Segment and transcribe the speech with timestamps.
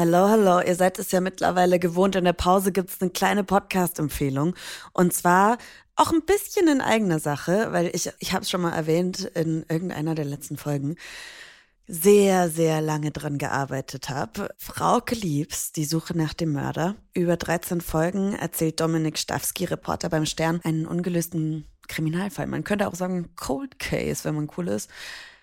[0.00, 0.62] Hallo, hallo.
[0.62, 2.16] Ihr seid es ja mittlerweile gewohnt.
[2.16, 4.54] In der Pause gibt es eine kleine Podcast-Empfehlung.
[4.94, 5.58] Und zwar
[5.94, 9.66] auch ein bisschen in eigener Sache, weil ich, ich habe es schon mal erwähnt in
[9.68, 10.96] irgendeiner der letzten Folgen
[11.86, 14.48] sehr, sehr lange dran gearbeitet habe.
[14.56, 16.96] Frauke Liebs, die Suche nach dem Mörder.
[17.12, 22.46] Über 13 Folgen erzählt Dominik Stawski, Reporter beim Stern, einen ungelösten Kriminalfall.
[22.46, 24.88] Man könnte auch sagen Cold Case, wenn man cool ist.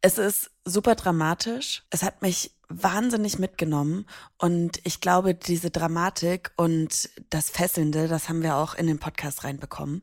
[0.01, 1.83] Es ist super dramatisch.
[1.91, 4.05] Es hat mich wahnsinnig mitgenommen
[4.37, 9.43] und ich glaube, diese Dramatik und das Fesselnde, das haben wir auch in den Podcast
[9.43, 10.01] reinbekommen.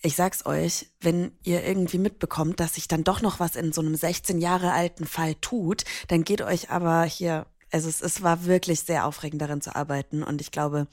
[0.00, 3.80] Ich sag's euch, wenn ihr irgendwie mitbekommt, dass sich dann doch noch was in so
[3.80, 8.44] einem 16 Jahre alten Fall tut, dann geht euch aber hier, also es, es war
[8.44, 10.86] wirklich sehr aufregend darin zu arbeiten und ich glaube,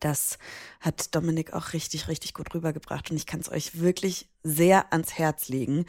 [0.00, 0.38] das
[0.80, 5.14] hat Dominik auch richtig, richtig gut rübergebracht und ich kann es euch wirklich sehr ans
[5.14, 5.86] Herz legen,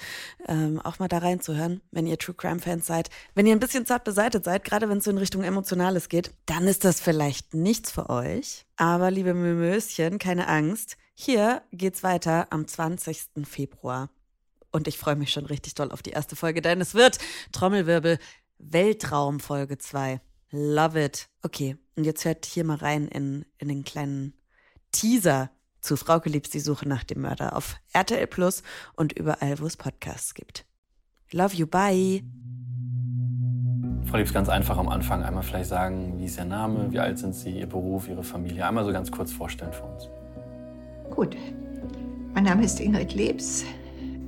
[0.48, 3.10] ähm, auch mal da reinzuhören, wenn ihr True Crime Fans seid.
[3.34, 6.32] Wenn ihr ein bisschen zart beseitet seid, gerade wenn es so in Richtung Emotionales geht,
[6.46, 8.66] dann ist das vielleicht nichts für euch.
[8.78, 10.98] Aber liebe Mömöschen, keine Angst.
[11.14, 13.30] Hier geht's weiter am 20.
[13.44, 14.10] Februar.
[14.72, 17.18] Und ich freue mich schon richtig doll auf die erste Folge, denn es wird
[17.54, 18.20] Trommelwirbel
[18.58, 20.20] Weltraum Folge 2.
[20.56, 21.28] Love it.
[21.42, 24.34] Okay, und jetzt hört hier mal rein in, in den kleinen
[24.94, 25.50] Teaser
[25.82, 28.64] zu Frauke Liebs die Suche nach dem Mörder auf RTL Plus
[28.96, 30.66] und überall, wo es Podcasts gibt.
[31.32, 32.24] Love you, bye.
[34.06, 37.20] Frau Liebs, ganz einfach am Anfang einmal vielleicht sagen, wie ist Ihr Name, wie alt
[37.20, 38.66] sind Sie, Ihr Beruf, Ihre Familie.
[38.66, 40.08] Einmal so ganz kurz vorstellen für uns.
[41.14, 41.36] Gut.
[42.34, 43.66] Mein Name ist Ingrid Lebs.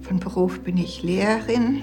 [0.01, 1.81] Von Beruf bin ich Lehrerin.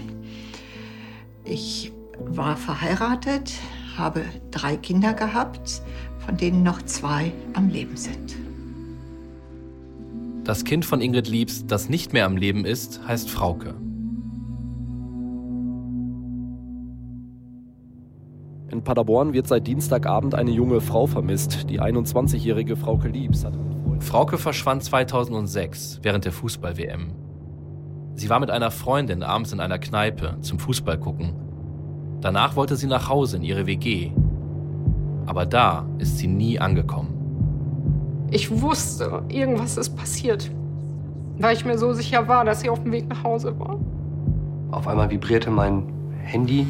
[1.44, 3.54] Ich war verheiratet,
[3.98, 5.82] habe drei Kinder gehabt,
[6.24, 8.36] von denen noch zwei am Leben sind.
[10.44, 13.74] Das Kind von Ingrid Liebs, das nicht mehr am Leben ist, heißt Frauke.
[18.70, 21.70] In Paderborn wird seit Dienstagabend eine junge Frau vermisst.
[21.70, 23.54] Die 21-jährige Frauke Liebs hat.
[24.00, 27.12] Frauke verschwand 2006 während der Fußball-WM.
[28.16, 31.43] Sie war mit einer Freundin abends in einer Kneipe zum Fußball gucken.
[32.24, 34.10] Danach wollte sie nach Hause in ihre WG.
[35.26, 37.10] Aber da ist sie nie angekommen.
[38.30, 40.50] Ich wusste, irgendwas ist passiert,
[41.38, 43.78] weil ich mir so sicher war, dass sie auf dem Weg nach Hause war.
[44.70, 45.84] Auf einmal vibrierte mein
[46.22, 46.66] Handy.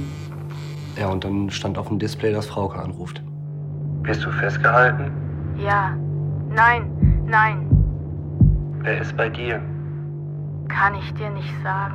[0.98, 3.22] Ja, und dann stand auf dem Display, dass Frauke anruft.
[4.02, 5.12] Bist du festgehalten?
[5.56, 5.96] Ja.
[6.52, 6.90] Nein,
[7.28, 7.64] nein.
[8.80, 9.62] Wer ist bei dir?
[10.66, 11.94] Kann ich dir nicht sagen.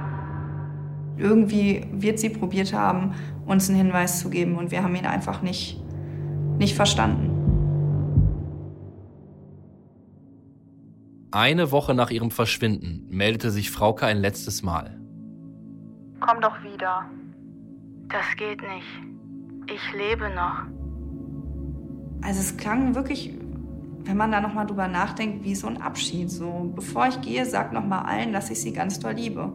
[1.17, 3.13] Irgendwie wird sie probiert haben,
[3.49, 5.81] uns einen Hinweis zu geben und wir haben ihn einfach nicht,
[6.57, 7.35] nicht verstanden.
[11.31, 14.99] Eine Woche nach ihrem Verschwinden meldete sich Frauke ein letztes Mal.
[16.19, 17.05] Komm doch wieder.
[18.07, 19.71] Das geht nicht.
[19.71, 20.63] Ich lebe noch.
[22.21, 23.35] Also es klang wirklich,
[24.05, 26.29] wenn man da nochmal drüber nachdenkt, wie so ein Abschied.
[26.31, 29.53] So, bevor ich gehe, sag nochmal allen, dass ich sie ganz doll liebe.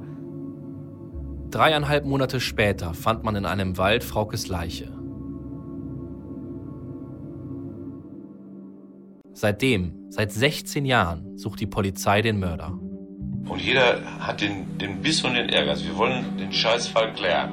[1.54, 4.92] Dreieinhalb Monate später fand man in einem Wald Fraukes Leiche.
[9.32, 12.76] Seitdem, seit 16 Jahren, sucht die Polizei den Mörder.
[13.48, 15.78] Und jeder hat den, den Biss und den Ärger.
[15.78, 17.52] Wir wollen den Scheißfall klären.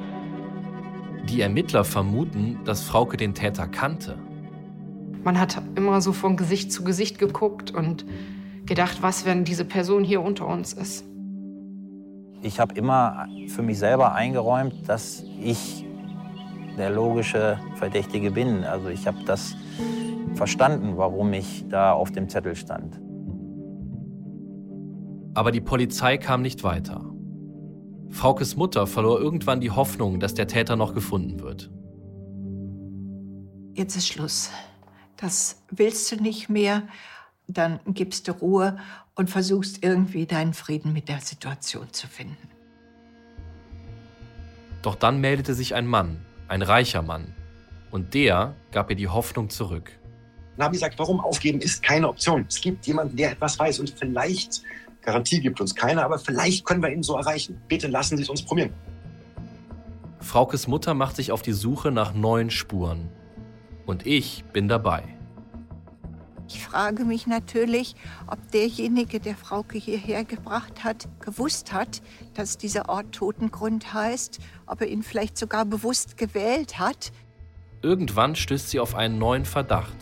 [1.28, 4.18] Die Ermittler vermuten, dass Frauke den Täter kannte.
[5.22, 8.04] Man hat immer so von Gesicht zu Gesicht geguckt und
[8.66, 11.04] gedacht, was, wenn diese Person hier unter uns ist.
[12.42, 15.86] Ich habe immer für mich selber eingeräumt, dass ich
[16.76, 18.64] der logische Verdächtige bin.
[18.64, 19.54] Also ich habe das
[20.34, 23.00] verstanden, warum ich da auf dem Zettel stand.
[25.34, 27.04] Aber die Polizei kam nicht weiter.
[28.10, 31.70] Fraukes Mutter verlor irgendwann die Hoffnung, dass der Täter noch gefunden wird.
[33.74, 34.50] Jetzt ist Schluss.
[35.16, 36.82] Das willst du nicht mehr.
[37.52, 38.78] Dann gibst du Ruhe
[39.14, 42.48] und versuchst irgendwie deinen Frieden mit der Situation zu finden.
[44.82, 47.34] Doch dann meldete sich ein Mann, ein reicher Mann.
[47.90, 49.92] Und der gab ihr die Hoffnung zurück.
[50.56, 52.44] Nabi sagt, warum aufgeben ist keine Option.
[52.48, 54.62] Es gibt jemanden, der etwas weiß und vielleicht,
[55.02, 57.60] Garantie gibt uns keine, aber vielleicht können wir ihn so erreichen.
[57.68, 58.72] Bitte lassen Sie es uns probieren.
[60.20, 63.08] Fraukes Mutter macht sich auf die Suche nach neuen Spuren.
[63.86, 65.02] Und ich bin dabei.
[66.54, 67.96] Ich frage mich natürlich,
[68.26, 72.02] ob derjenige, der Frauke hierher gebracht hat, gewusst hat,
[72.34, 77.10] dass dieser Ort Totengrund heißt, ob er ihn vielleicht sogar bewusst gewählt hat.
[77.80, 79.96] Irgendwann stößt sie auf einen neuen Verdacht.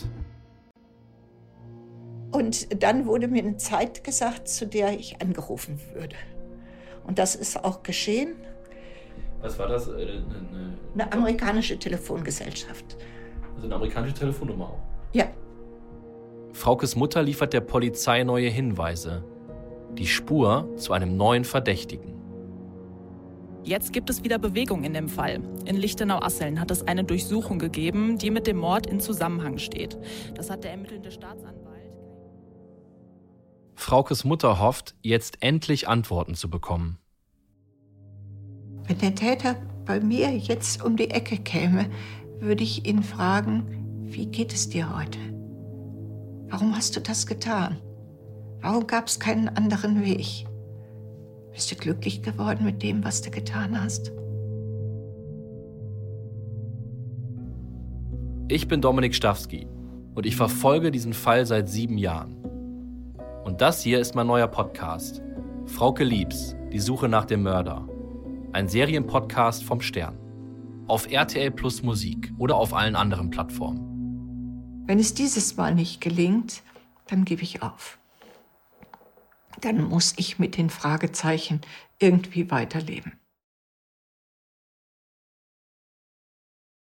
[2.32, 6.16] Und dann wurde mir eine Zeit gesagt, zu der ich angerufen würde.
[7.04, 8.34] Und das ist auch geschehen.
[9.40, 9.88] Was war das?
[9.88, 12.96] Eine, eine, eine amerikanische Telefongesellschaft.
[13.54, 14.82] Also eine amerikanische Telefonnummer auch.
[15.12, 15.26] Ja.
[16.60, 19.24] Fraukes Mutter liefert der Polizei neue Hinweise.
[19.92, 22.20] Die Spur zu einem neuen Verdächtigen.
[23.64, 25.40] Jetzt gibt es wieder Bewegung in dem Fall.
[25.64, 29.96] In Lichtenau-Asseln hat es eine Durchsuchung gegeben, die mit dem Mord in Zusammenhang steht.
[30.34, 31.94] Das hat der ermittelnde Staatsanwalt.
[33.74, 36.98] Fraukes Mutter hofft, jetzt endlich Antworten zu bekommen.
[38.86, 41.88] Wenn der Täter bei mir jetzt um die Ecke käme,
[42.38, 45.39] würde ich ihn fragen, wie geht es dir heute?
[46.50, 47.78] Warum hast du das getan?
[48.60, 50.46] Warum gab es keinen anderen Weg?
[51.52, 54.12] Bist du glücklich geworden mit dem, was du getan hast?
[58.48, 59.68] Ich bin Dominik Stawski
[60.16, 62.36] und ich verfolge diesen Fall seit sieben Jahren.
[63.44, 65.22] Und das hier ist mein neuer Podcast.
[65.66, 67.88] Frauke Liebs, die Suche nach dem Mörder.
[68.52, 70.18] Ein Serienpodcast vom Stern.
[70.88, 73.89] Auf RTL Plus Musik oder auf allen anderen Plattformen.
[74.90, 76.64] Wenn es dieses Mal nicht gelingt,
[77.06, 77.96] dann gebe ich auf.
[79.60, 81.60] Dann muss ich mit den Fragezeichen
[82.00, 83.12] irgendwie weiterleben.